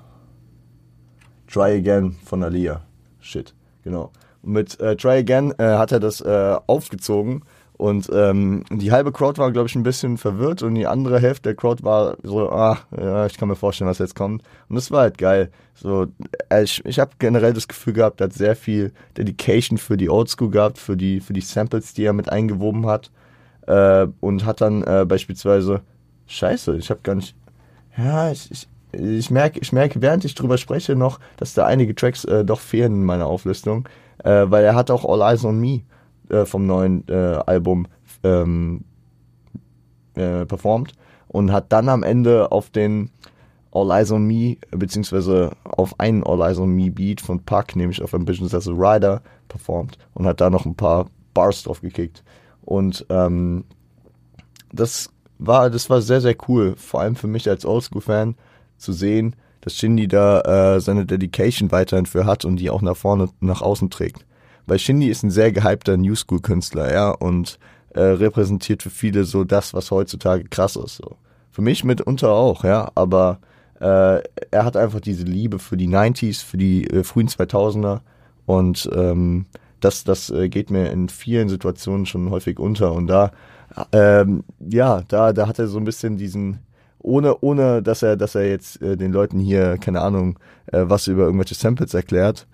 [1.46, 2.82] Try Again von Alia.
[3.18, 4.12] Shit, genau.
[4.42, 7.42] Mit äh, Try Again äh, hat er das äh, aufgezogen
[7.78, 11.50] und ähm, die halbe Crowd war, glaube ich, ein bisschen verwirrt und die andere Hälfte
[11.50, 14.42] der Crowd war so, ah, ja, ich kann mir vorstellen, was jetzt kommt.
[14.68, 15.50] Und das war halt geil.
[15.74, 16.06] So,
[16.48, 20.08] äh, ich, ich habe generell das Gefühl gehabt, er hat sehr viel Dedication für die
[20.08, 23.10] Oldschool gehabt, für die, für die Samples, die er mit eingewoben hat.
[23.66, 25.82] Äh, und hat dann äh, beispielsweise,
[26.28, 27.36] scheiße, ich habe gar nicht,
[27.98, 31.94] ja, ich, ich, ich merke, ich merke, während ich drüber spreche noch, dass da einige
[31.94, 33.86] Tracks äh, doch fehlen in meiner Auflistung,
[34.24, 35.82] äh, weil er hat auch All Eyes on Me
[36.30, 37.86] äh, vom neuen äh, Album
[38.22, 38.84] ähm,
[40.14, 40.92] äh, performt
[41.28, 43.10] und hat dann am Ende auf den
[43.72, 48.02] All Eyes on Me, beziehungsweise auf einen All Eyes on Me Beat von Puck, nämlich
[48.02, 52.24] auf Ambitions as a Rider, performt und hat da noch ein paar Bars drauf gekickt.
[52.62, 53.64] Und ähm,
[54.72, 58.34] das war, das war sehr, sehr cool, vor allem für mich als Oldschool-Fan
[58.78, 60.40] zu sehen, dass Shindy da
[60.76, 64.24] äh, seine Dedication weiterhin für hat und die auch nach vorne, nach außen trägt.
[64.66, 67.59] Weil Shindy ist ein sehr gehypter New School Künstler, ja, und
[67.94, 70.96] äh, repräsentiert für viele so das, was heutzutage krass ist.
[70.96, 71.16] So.
[71.50, 73.38] Für mich mitunter auch, ja, aber
[73.81, 78.00] äh, er hat einfach diese Liebe für die 90s, für die äh, frühen 2000er
[78.44, 79.46] und ähm,
[79.81, 83.33] das, das äh, geht mir in vielen Situationen schon häufig unter und da,
[83.92, 86.61] ähm, ja, da, da hat er so ein bisschen diesen,
[86.98, 91.07] ohne, ohne dass er, dass er jetzt äh, den Leuten hier, keine Ahnung, äh, was
[91.07, 92.46] über irgendwelche Samples erklärt,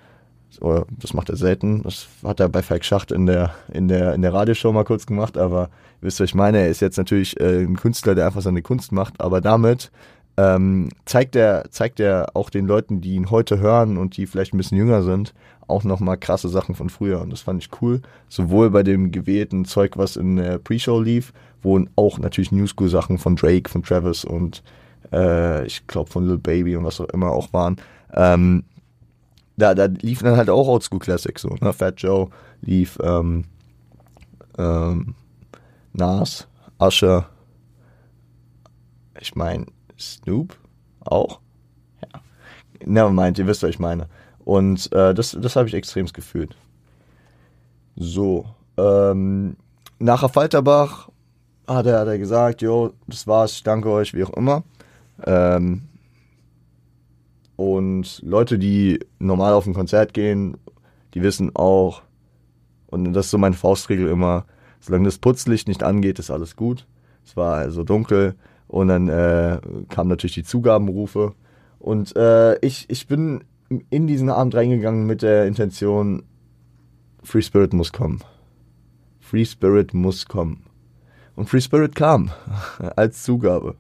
[0.60, 1.82] das macht er selten.
[1.82, 5.06] Das hat er bei Falk Schacht in der, in der, in der Radioshow mal kurz
[5.06, 8.26] gemacht, aber ihr wisst, was ich meine, er ist jetzt natürlich äh, ein Künstler, der
[8.26, 9.90] einfach seine Kunst macht, aber damit
[10.36, 14.54] ähm, zeigt er, zeigt er auch den Leuten, die ihn heute hören und die vielleicht
[14.54, 15.34] ein bisschen jünger sind,
[15.68, 17.20] auch nochmal krasse Sachen von früher.
[17.20, 18.00] Und das fand ich cool.
[18.28, 23.36] Sowohl bei dem gewählten Zeug, was in der Pre-Show lief, wo auch natürlich Newschool-Sachen von
[23.36, 24.62] Drake, von Travis und
[25.12, 27.76] äh, ich glaube von Lil Baby und was auch immer auch waren.
[28.14, 28.64] Ähm,
[29.56, 31.72] da, da liefen dann halt auch Oldschool Classics so, ne?
[31.72, 32.28] Fat Joe
[32.60, 33.44] lief, ähm,
[34.58, 35.14] ähm,
[35.92, 37.28] Nas, Usher,
[39.20, 39.66] ich meine
[39.98, 40.56] Snoop
[41.00, 41.40] auch.
[42.02, 42.20] Ja.
[42.84, 44.08] Nevermind, ihr wisst, was ich meine.
[44.44, 46.56] Und äh, das, das habe ich extremst gefühlt.
[47.94, 49.56] So, ähm,
[49.98, 51.08] nach Falterbach
[51.66, 54.64] hat er, hat er gesagt, jo, das war's, ich danke euch, wie auch immer.
[55.24, 55.82] Ähm,
[57.62, 60.56] und Leute, die normal auf ein Konzert gehen,
[61.14, 62.02] die wissen auch,
[62.88, 64.46] und das ist so meine Faustregel immer,
[64.80, 66.88] solange das Putzlicht nicht angeht, ist alles gut.
[67.24, 68.34] Es war also dunkel
[68.66, 71.34] und dann äh, kamen natürlich die Zugabenrufe.
[71.78, 73.44] Und äh, ich, ich bin
[73.90, 76.24] in diesen Abend reingegangen mit der Intention,
[77.22, 78.22] Free Spirit muss kommen.
[79.20, 80.64] Free Spirit muss kommen.
[81.36, 82.32] Und Free Spirit kam
[82.96, 83.76] als Zugabe.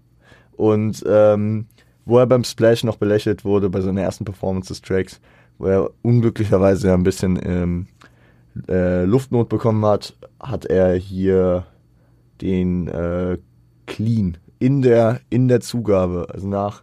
[0.52, 1.66] Und ähm,
[2.04, 5.20] wo er beim Splash noch belächelt wurde bei seiner ersten Performance des Tracks,
[5.58, 7.86] wo er unglücklicherweise ein bisschen ähm,
[8.68, 11.66] äh, Luftnot bekommen hat, hat er hier
[12.40, 13.38] den äh,
[13.86, 16.82] Clean in der, in der Zugabe, also nach,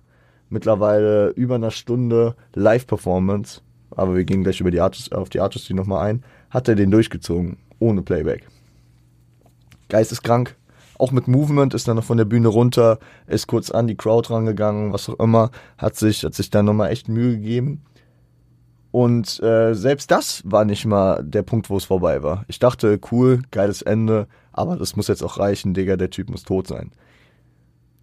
[0.49, 5.73] mittlerweile über einer Stunde Live-Performance, aber wir gehen gleich über die Artist, auf die Artistry
[5.73, 8.47] nochmal ein, hat er den durchgezogen, ohne Playback.
[9.89, 10.55] Geisteskrank.
[10.99, 14.31] Auch mit Movement ist dann noch von der Bühne runter, ist kurz an die Crowd
[14.31, 17.81] rangegangen, was auch immer, hat sich, hat sich dann nochmal echt Mühe gegeben.
[18.91, 22.43] Und äh, selbst das war nicht mal der Punkt, wo es vorbei war.
[22.47, 26.43] Ich dachte, cool, geiles Ende, aber das muss jetzt auch reichen, Digga, der Typ muss
[26.43, 26.91] tot sein.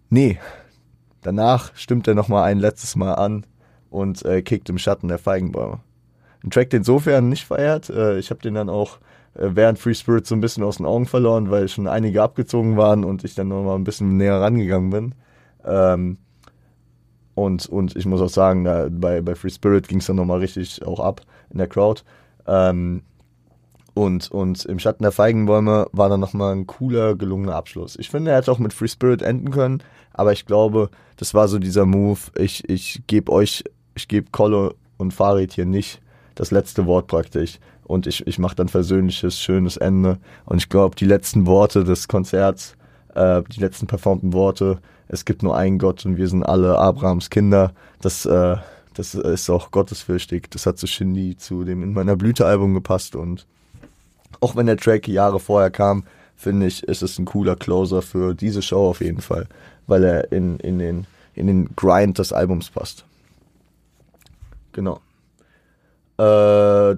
[0.09, 0.39] Nee,
[1.21, 3.45] danach stimmt er nochmal ein letztes Mal an
[3.91, 5.81] und äh, kickt im Schatten der Feigenbäume.
[6.43, 7.91] Ein Track, den insofern nicht feiert.
[7.91, 8.97] Äh, ich habe den dann auch
[9.39, 13.03] während Free Spirit so ein bisschen aus den Augen verloren, weil schon einige abgezogen waren
[13.03, 15.15] und ich dann nochmal ein bisschen näher rangegangen bin.
[15.65, 16.17] Ähm,
[17.35, 20.39] und, und ich muss auch sagen, da, bei, bei Free Spirit ging es dann nochmal
[20.39, 21.21] richtig auch ab
[21.51, 22.01] in der Crowd.
[22.47, 23.03] Ähm,
[23.93, 27.95] und, und im Schatten der Feigenbäume war dann nochmal ein cooler, gelungener Abschluss.
[27.99, 31.47] Ich finde, er hätte auch mit Free Spirit enden können, aber ich glaube, das war
[31.47, 32.19] so dieser Move.
[32.37, 33.63] Ich, ich gebe euch,
[33.95, 36.01] ich gebe Kolle und Farid hier nicht
[36.35, 37.59] das letzte Wort praktisch.
[37.87, 40.17] Und ich, ich mache dann versöhnliches, schönes Ende.
[40.45, 42.75] Und ich glaube, die letzten Worte des Konzerts,
[43.15, 47.29] äh, die letzten performten Worte, es gibt nur einen Gott und wir sind alle Abrahams
[47.29, 47.71] Kinder.
[48.01, 48.57] Das, äh,
[48.93, 50.49] das ist auch gottesfürchtig.
[50.49, 53.45] Das hat zu Shindy, zu dem In meiner Blüte-Album gepasst und
[54.41, 56.03] auch wenn der Track Jahre vorher kam,
[56.35, 59.47] finde ich, ist es ein cooler Closer für diese Show auf jeden Fall,
[59.87, 63.05] weil er in, in, den, in den Grind des Albums passt.
[64.73, 64.99] Genau.
[66.17, 66.97] Äh,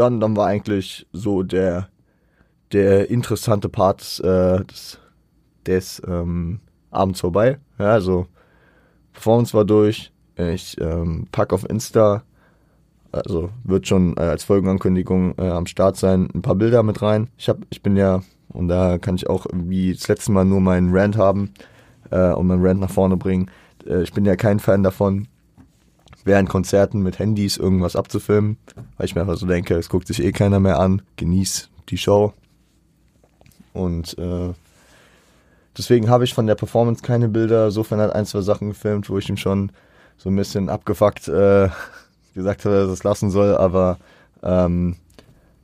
[0.00, 1.88] dann, dann war eigentlich so der,
[2.72, 4.98] der interessante Part des, äh, des,
[5.66, 6.60] des ähm,
[6.90, 7.58] abends vorbei.
[7.78, 8.26] Ja, also
[9.12, 10.12] Performance war durch.
[10.36, 12.22] Ich ähm, pack auf Insta,
[13.12, 17.28] also wird schon äh, als Folgenankündigung äh, am Start sein, ein paar Bilder mit rein.
[17.36, 20.62] Ich hab, ich bin ja, und da kann ich auch wie das letzte Mal nur
[20.62, 21.52] meinen Rant haben
[22.10, 23.50] äh, und meinen Rant nach vorne bringen.
[23.86, 25.28] Äh, ich bin ja kein Fan davon,
[26.24, 28.56] während Konzerten mit Handys irgendwas abzufilmen,
[28.96, 31.98] weil ich mir einfach so denke, es guckt sich eh keiner mehr an, genieß die
[31.98, 32.32] Show.
[33.72, 34.52] Und äh,
[35.80, 37.70] Deswegen habe ich von der Performance keine Bilder.
[37.70, 39.72] Sofern hat ein, zwei Sachen gefilmt, wo ich ihm schon
[40.18, 41.68] so ein bisschen abgefuckt äh,
[42.34, 43.98] gesagt habe, dass er es lassen soll, aber
[44.42, 44.96] ähm,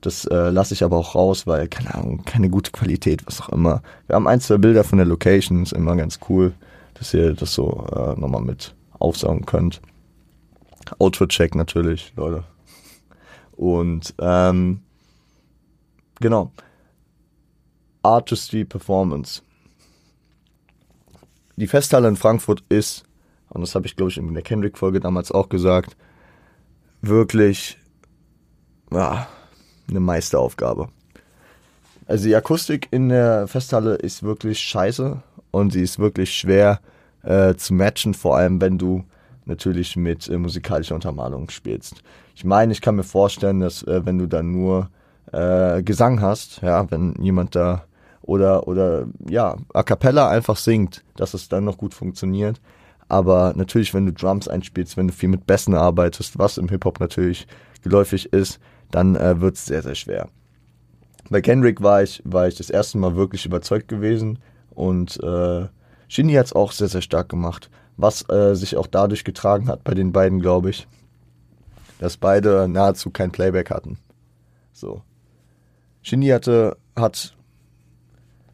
[0.00, 3.48] das äh, lasse ich aber auch raus, weil, keine Ahnung, keine gute Qualität, was auch
[3.48, 3.82] immer.
[4.06, 6.54] Wir haben ein, zwei Bilder von der Location, ist immer ganz cool,
[6.94, 9.80] dass ihr das so äh, nochmal mit aufsaugen könnt.
[10.98, 12.44] Outfit-Check natürlich, Leute.
[13.52, 14.82] Und ähm,
[16.20, 16.52] genau.
[18.02, 19.42] Artistry Performance
[21.56, 23.04] die Festhalle in Frankfurt ist,
[23.48, 25.96] und das habe ich glaube ich in der Kendrick-Folge damals auch gesagt,
[27.00, 27.78] wirklich
[28.92, 29.26] ja,
[29.88, 30.88] eine Meisteraufgabe.
[32.06, 36.80] Also die Akustik in der Festhalle ist wirklich scheiße und sie ist wirklich schwer
[37.22, 39.04] äh, zu matchen, vor allem wenn du
[39.46, 42.02] natürlich mit äh, musikalischer Untermalung spielst.
[42.34, 44.90] Ich meine, ich kann mir vorstellen, dass äh, wenn du dann nur
[45.32, 47.84] äh, Gesang hast, ja, wenn jemand da
[48.22, 52.60] oder, oder ja, a cappella einfach singt, dass es dann noch gut funktioniert.
[53.08, 56.98] Aber natürlich, wenn du Drums einspielst, wenn du viel mit Bässen arbeitest, was im Hip-Hop
[56.98, 57.46] natürlich
[57.82, 58.58] geläufig ist,
[58.90, 60.28] dann äh, wird es sehr, sehr schwer.
[61.30, 64.38] Bei Kendrick war ich, war ich das erste Mal wirklich überzeugt gewesen
[64.70, 65.66] und äh,
[66.08, 69.84] Shindy hat es auch sehr, sehr stark gemacht, was äh, sich auch dadurch getragen hat
[69.84, 70.86] bei den beiden, glaube ich,
[71.98, 73.98] dass beide nahezu kein Playback hatten.
[74.72, 75.02] So.
[76.02, 77.34] Shindy hatte, hat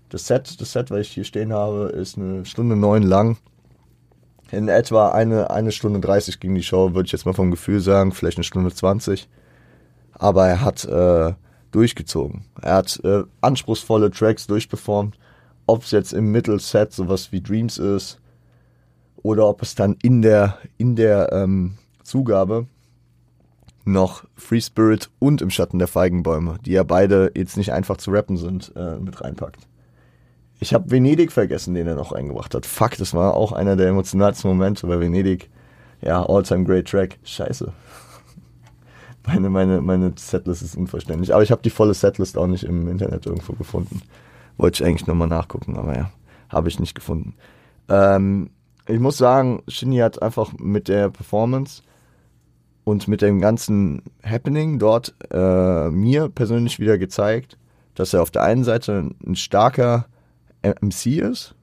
[0.09, 3.39] das Set, das Set, was ich hier stehen habe, ist eine Stunde neun lang.
[4.51, 7.81] In etwa eine, eine Stunde 30 ging die Show, würde ich jetzt mal vom Gefühl
[7.81, 9.29] sagen, vielleicht eine Stunde 20.
[10.13, 11.33] Aber er hat äh,
[11.71, 12.45] durchgezogen.
[12.61, 15.19] Er hat äh, anspruchsvolle Tracks durchperformt.
[15.67, 18.22] Ob es jetzt im Mittelset sowas wie Dreams ist
[19.23, 22.67] oder ob es dann in der, in der ähm, Zugabe
[23.85, 28.11] noch Free Spirit und im Schatten der Feigenbäume, die ja beide jetzt nicht einfach zu
[28.11, 29.67] rappen sind, äh, mit reinpackt.
[30.61, 32.67] Ich habe Venedig vergessen, den er noch eingebracht hat.
[32.67, 35.51] Fuck, das war auch einer der emotionalsten Momente bei Venedig.
[36.01, 37.19] Ja, all-time great track.
[37.25, 37.73] Scheiße.
[39.27, 41.33] Meine, meine, meine Setlist ist unverständlich.
[41.33, 44.03] Aber ich habe die volle Setlist auch nicht im Internet irgendwo gefunden.
[44.57, 46.11] Wollte ich eigentlich nochmal nachgucken, aber ja,
[46.49, 47.35] habe ich nicht gefunden.
[47.89, 48.51] Ähm,
[48.87, 51.83] ich muss sagen, Shinny hat einfach mit der Performance
[52.85, 57.59] und mit dem ganzen Happening dort äh, mir persönlich wieder gezeigt,
[57.95, 60.07] dass er auf der einen Seite ein starker
[60.63, 61.55] MC ist,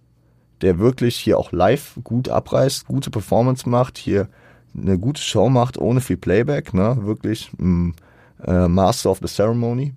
[0.62, 4.28] der wirklich hier auch live gut abreißt, gute Performance macht, hier
[4.76, 6.98] eine gute Show macht, ohne viel Playback, ne?
[7.02, 7.96] Wirklich ein
[8.46, 9.94] äh, Master of the Ceremony.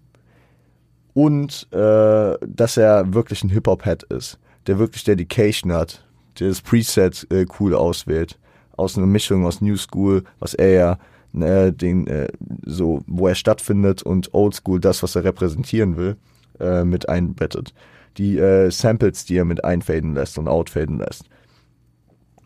[1.14, 6.04] Und äh, dass er wirklich ein Hip-Hop-Head ist, der wirklich Dedication hat,
[6.38, 8.38] der das Preset äh, cool auswählt
[8.76, 10.98] aus einer Mischung aus New School, was er ja
[11.40, 12.28] äh, den äh,
[12.64, 16.16] so, wo er stattfindet und Old School, das, was er repräsentieren will,
[16.60, 17.74] äh, mit einbettet.
[18.18, 21.24] Die äh, Samples, die er mit einfaden lässt und outfaden lässt.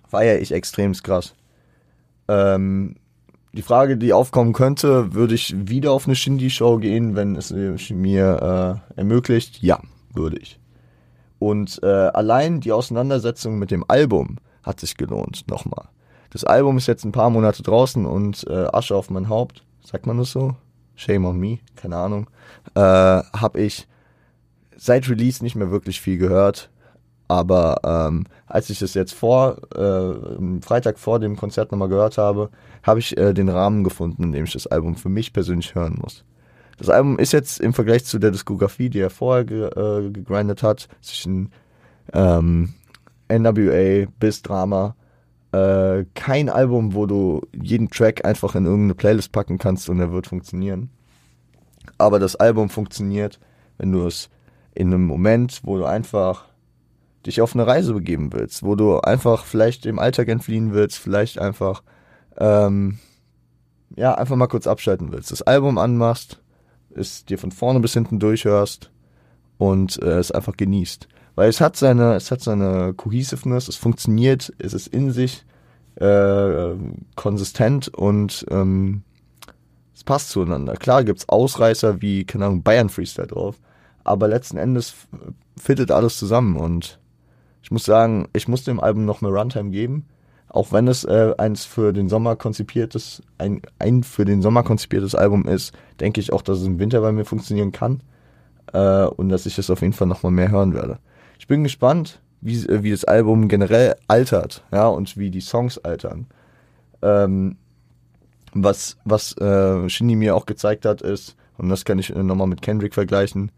[0.08, 1.34] Feier ich extrem krass.
[2.28, 2.96] Ähm,
[3.52, 7.50] die Frage, die aufkommen könnte, würde ich wieder auf eine Shindy-Show gehen, wenn es
[7.90, 9.62] mir äh, ermöglicht?
[9.62, 9.80] Ja,
[10.12, 10.60] würde ich.
[11.38, 15.88] Und äh, allein die Auseinandersetzung mit dem Album hat sich gelohnt, nochmal.
[16.30, 20.06] Das Album ist jetzt ein paar Monate draußen und äh, Asche auf mein Haupt, sagt
[20.06, 20.56] man das so?
[20.94, 22.28] Shame on me, keine Ahnung.
[22.74, 23.86] Äh, habe ich
[24.76, 26.70] seit Release nicht mehr wirklich viel gehört.
[27.28, 32.50] Aber ähm, als ich das jetzt vor, äh, Freitag vor dem Konzert nochmal gehört habe,
[32.84, 35.98] habe ich äh, den Rahmen gefunden, in dem ich das Album für mich persönlich hören
[36.00, 36.24] muss.
[36.76, 40.62] Das Album ist jetzt im Vergleich zu der Diskografie, die er vorher ge, äh, gegrindet
[40.62, 41.50] hat, zwischen
[42.12, 42.74] ähm,
[43.28, 44.94] NWA bis Drama,
[45.52, 50.12] äh, kein Album, wo du jeden Track einfach in irgendeine Playlist packen kannst und er
[50.12, 50.90] wird funktionieren.
[51.98, 53.40] Aber das Album funktioniert,
[53.78, 54.28] wenn du es
[54.74, 56.46] in einem Moment, wo du einfach
[57.24, 61.38] dich auf eine Reise begeben willst, wo du einfach vielleicht dem Alltag entfliehen willst, vielleicht
[61.38, 61.82] einfach,
[62.36, 62.98] ähm,
[63.96, 65.32] ja, einfach mal kurz abschalten willst.
[65.32, 66.40] Das Album anmachst,
[66.96, 68.90] es dir von vorne bis hinten durchhörst
[69.58, 71.08] und äh, es einfach genießt.
[71.34, 75.44] Weil es hat seine, es hat seine Cohesiveness, es funktioniert, es ist in sich
[75.96, 76.74] äh,
[77.14, 79.02] konsistent und ähm,
[79.94, 80.74] es passt zueinander.
[80.74, 83.56] Klar gibt's Ausreißer wie, keine Ahnung, Bayern Freestyle drauf,
[84.04, 84.94] aber letzten Endes
[85.58, 86.98] fittet alles zusammen und
[87.62, 90.06] ich muss sagen, ich muss dem Album noch mehr Runtime geben.
[90.48, 95.14] Auch wenn es äh, eins für den Sommer konzipiertes, ein, ein für den Sommer konzipiertes
[95.14, 98.00] Album ist, denke ich auch, dass es im Winter bei mir funktionieren kann.
[98.72, 100.98] Äh, und dass ich es auf jeden Fall nochmal mehr hören werde.
[101.38, 105.78] Ich bin gespannt, wie, äh, wie das Album generell altert, ja, und wie die Songs
[105.78, 106.26] altern.
[107.02, 107.56] Ähm,
[108.54, 112.46] was, was äh, Shindy mir auch gezeigt hat, ist, und das kann ich äh, nochmal
[112.46, 113.50] mit Kendrick vergleichen,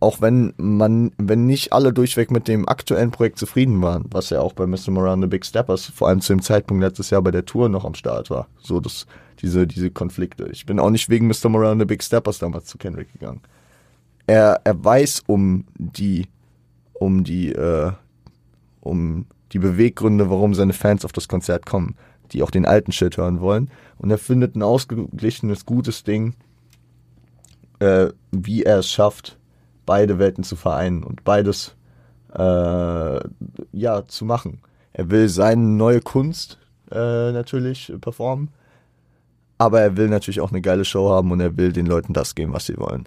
[0.00, 4.40] auch wenn man, wenn nicht alle durchweg mit dem aktuellen Projekt zufrieden waren, was ja
[4.40, 4.90] auch bei Mr.
[4.90, 7.84] Moran the Big Steppers vor allem zu dem Zeitpunkt letztes Jahr bei der Tour noch
[7.84, 8.48] am Start war.
[8.58, 9.06] So das,
[9.42, 10.48] diese, diese Konflikte.
[10.50, 11.50] Ich bin auch nicht wegen Mr.
[11.50, 13.42] Moran the Big Steppers damals zu Kendrick gegangen.
[14.26, 16.28] Er, er weiß um die,
[16.94, 17.92] um die, äh,
[18.80, 21.94] um die Beweggründe, warum seine Fans auf das Konzert kommen,
[22.32, 23.70] die auch den alten Shit hören wollen.
[23.98, 26.36] Und er findet ein ausgeglichenes, gutes Ding,
[27.80, 29.36] äh, wie er es schafft,
[29.90, 31.74] beide Welten zu vereinen und beides
[32.32, 33.20] äh,
[33.72, 34.60] ja zu machen.
[34.92, 36.58] Er will seine neue Kunst
[36.92, 38.50] äh, natürlich performen,
[39.58, 42.36] aber er will natürlich auch eine geile Show haben und er will den Leuten das
[42.36, 43.06] geben, was sie wollen.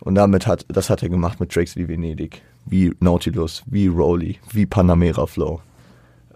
[0.00, 4.38] Und damit hat, das hat er gemacht mit Tracks wie Venedig, wie Nautilus, wie Rolly,
[4.52, 5.60] wie Panamera Flow,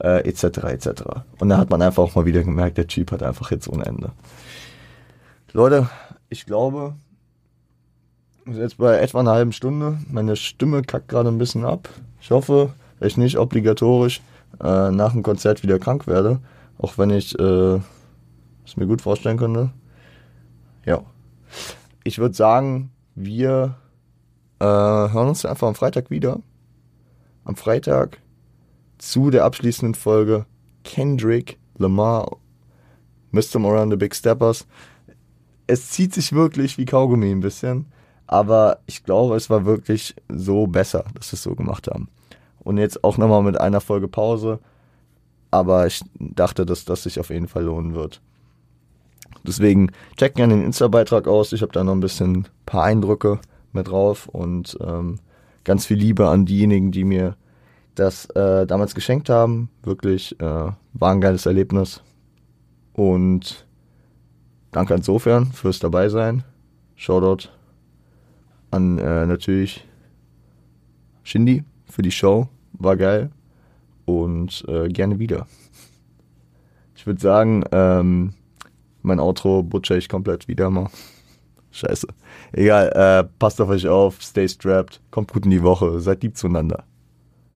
[0.00, 0.44] äh, etc.
[0.64, 0.88] etc.
[1.38, 3.86] Und da hat man einfach auch mal wieder gemerkt, der Typ hat einfach Hits ohne
[3.86, 4.12] Ende.
[5.54, 5.88] Leute,
[6.28, 6.96] ich glaube,
[8.46, 9.98] jetzt bei etwa einer halben Stunde.
[10.10, 11.88] Meine Stimme kackt gerade ein bisschen ab.
[12.20, 14.20] Ich hoffe, dass ich nicht obligatorisch
[14.60, 16.40] äh, nach dem Konzert wieder krank werde.
[16.78, 17.80] Auch wenn ich äh,
[18.64, 19.70] es mir gut vorstellen könnte.
[20.84, 21.02] Ja.
[22.04, 23.76] Ich würde sagen, wir
[24.60, 26.40] äh, hören uns einfach am Freitag wieder.
[27.44, 28.18] Am Freitag
[28.98, 30.46] zu der abschließenden Folge
[30.84, 32.38] Kendrick Lamar,
[33.30, 33.58] Mr.
[33.58, 34.66] Moran the Big Steppers.
[35.66, 37.86] Es zieht sich wirklich wie Kaugummi ein bisschen.
[38.26, 42.08] Aber ich glaube, es war wirklich so besser, dass wir es so gemacht haben.
[42.58, 44.58] Und jetzt auch nochmal mit einer Folge Pause.
[45.50, 48.20] Aber ich dachte, dass das sich auf jeden Fall lohnen wird.
[49.46, 51.52] Deswegen checkt gerne den Insta-Beitrag aus.
[51.52, 53.38] Ich habe da noch ein bisschen paar Eindrücke
[53.72, 55.20] mit drauf und ähm,
[55.62, 57.36] ganz viel Liebe an diejenigen, die mir
[57.94, 59.70] das äh, damals geschenkt haben.
[59.82, 62.02] Wirklich äh, war ein geiles Erlebnis.
[62.92, 63.66] Und
[64.72, 66.42] danke insofern fürs Dabeisein.
[66.96, 67.50] Shoutout
[68.70, 69.84] an äh, natürlich
[71.22, 72.48] Shindy für die Show.
[72.72, 73.30] War geil.
[74.04, 75.46] Und äh, gerne wieder.
[76.94, 78.34] Ich würde sagen, ähm,
[79.02, 80.88] mein Outro butcher ich komplett wieder mal.
[81.70, 82.08] Scheiße.
[82.52, 86.36] Egal, äh, passt auf euch auf, stay strapped, kommt gut in die Woche, seid lieb
[86.36, 86.84] zueinander.